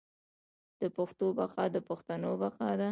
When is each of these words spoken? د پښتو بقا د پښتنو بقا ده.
د 0.81 0.83
پښتو 0.97 1.25
بقا 1.39 1.65
د 1.75 1.77
پښتنو 1.89 2.29
بقا 2.41 2.69
ده. 2.77 2.79